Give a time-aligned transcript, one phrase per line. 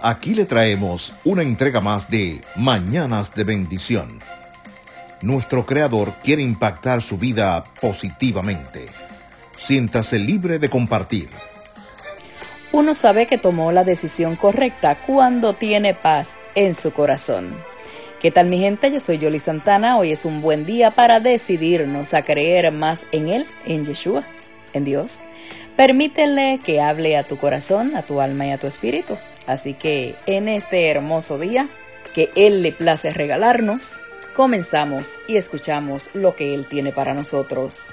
[0.00, 4.18] Aquí le traemos una entrega más de Mañanas de Bendición.
[5.22, 8.86] Nuestro Creador quiere impactar su vida positivamente.
[9.56, 11.30] Siéntase libre de compartir.
[12.72, 17.56] Uno sabe que tomó la decisión correcta cuando tiene paz en su corazón.
[18.20, 18.92] ¿Qué tal mi gente?
[18.92, 19.96] Yo soy Yoli Santana.
[19.96, 24.24] Hoy es un buen día para decidirnos a creer más en Él, en Yeshua,
[24.74, 25.20] en Dios.
[25.74, 29.16] Permítele que hable a tu corazón, a tu alma y a tu espíritu.
[29.46, 31.68] Así que en este hermoso día
[32.14, 34.00] que Él le place regalarnos,
[34.34, 37.84] comenzamos y escuchamos lo que Él tiene para nosotros.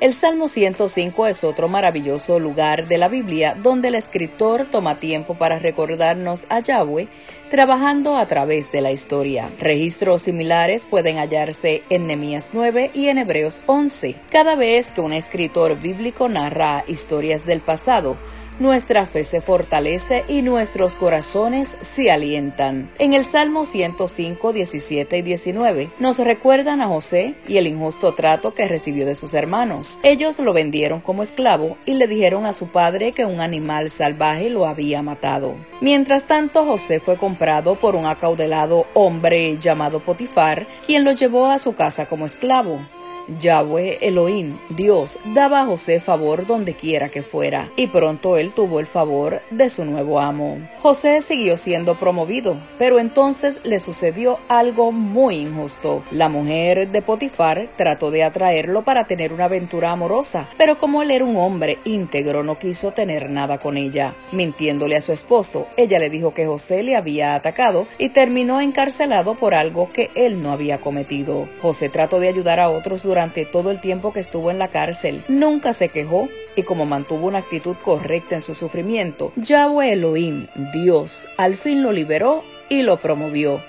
[0.00, 5.34] El Salmo 105 es otro maravilloso lugar de la Biblia donde el escritor toma tiempo
[5.36, 7.08] para recordarnos a Yahweh
[7.48, 9.48] trabajando a través de la historia.
[9.60, 14.16] Registros similares pueden hallarse en Nehemías 9 y en Hebreos 11.
[14.30, 18.16] Cada vez que un escritor bíblico narra historias del pasado,
[18.58, 22.90] nuestra fe se fortalece y nuestros corazones se alientan.
[22.98, 28.54] En el Salmo 105, 17 y 19 nos recuerdan a José y el injusto trato
[28.54, 29.98] que recibió de sus hermanos.
[30.02, 34.50] Ellos lo vendieron como esclavo y le dijeron a su padre que un animal salvaje
[34.50, 35.54] lo había matado.
[35.80, 41.58] Mientras tanto, José fue comprado por un acaudelado hombre llamado Potifar, quien lo llevó a
[41.58, 42.80] su casa como esclavo.
[43.38, 48.80] Yahweh Elohim, Dios, daba a José favor donde quiera que fuera, y pronto él tuvo
[48.80, 50.58] el favor de su nuevo amo.
[50.82, 56.04] José siguió siendo promovido, pero entonces le sucedió algo muy injusto.
[56.10, 61.10] La mujer de Potifar trató de atraerlo para tener una aventura amorosa, pero como él
[61.10, 64.14] era un hombre íntegro no quiso tener nada con ella.
[64.32, 69.34] Mintiéndole a su esposo, ella le dijo que José le había atacado y terminó encarcelado
[69.36, 71.48] por algo que él no había cometido.
[71.62, 73.13] José trató de ayudar a otros durante
[73.52, 75.24] todo el tiempo que estuvo en la cárcel.
[75.28, 81.28] Nunca se quejó y como mantuvo una actitud correcta en su sufrimiento, Yahweh Elohim, Dios,
[81.36, 83.62] al fin lo liberó y lo promovió.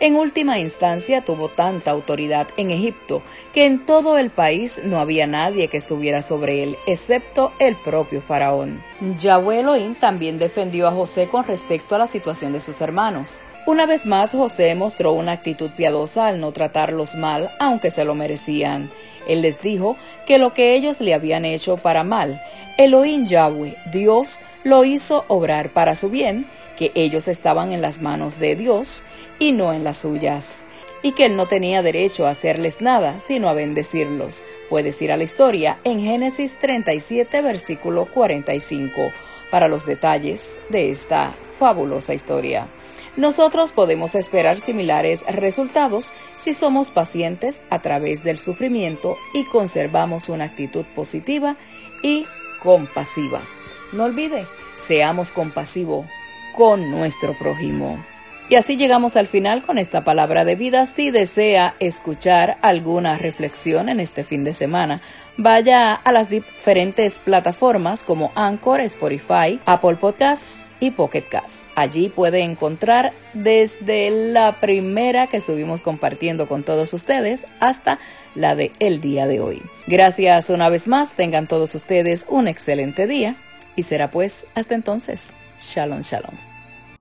[0.00, 3.22] En última instancia tuvo tanta autoridad en Egipto
[3.52, 8.20] que en todo el país no había nadie que estuviera sobre él, excepto el propio
[8.20, 8.82] faraón.
[9.18, 13.42] Yahweh Elohim también defendió a José con respecto a la situación de sus hermanos.
[13.68, 18.14] Una vez más, José mostró una actitud piadosa al no tratarlos mal, aunque se lo
[18.14, 18.88] merecían.
[19.28, 22.40] Él les dijo que lo que ellos le habían hecho para mal,
[22.78, 26.46] Elohim Yahweh, Dios, lo hizo obrar para su bien,
[26.78, 29.04] que ellos estaban en las manos de Dios
[29.38, 30.64] y no en las suyas,
[31.02, 34.44] y que él no tenía derecho a hacerles nada, sino a bendecirlos.
[34.70, 39.12] Puedes ir a la historia en Génesis 37, versículo 45,
[39.50, 42.66] para los detalles de esta fabulosa historia.
[43.18, 50.44] Nosotros podemos esperar similares resultados si somos pacientes a través del sufrimiento y conservamos una
[50.44, 51.56] actitud positiva
[52.04, 52.26] y
[52.62, 53.42] compasiva.
[53.90, 54.46] No olvide,
[54.76, 56.06] seamos compasivos
[56.56, 57.98] con nuestro prójimo.
[58.50, 60.86] Y así llegamos al final con esta palabra de vida.
[60.86, 65.02] Si desea escuchar alguna reflexión en este fin de semana,
[65.36, 71.66] vaya a las diferentes plataformas como Anchor, Spotify, Apple Podcasts y Pocket Cast.
[71.74, 77.98] Allí puede encontrar desde la primera que estuvimos compartiendo con todos ustedes hasta
[78.34, 79.62] la de el día de hoy.
[79.86, 83.36] Gracias una vez más, tengan todos ustedes un excelente día
[83.76, 85.32] y será pues hasta entonces.
[85.60, 86.57] Shalom, shalom.